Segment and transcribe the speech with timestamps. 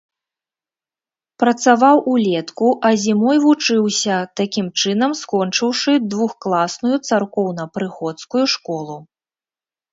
[1.43, 8.95] Працаваў улетку, а зімой вучыўся, такім чынам скончыўшы двухкласную царкоўнапрыходскую школу.